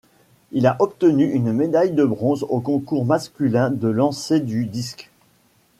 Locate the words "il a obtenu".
0.51-1.31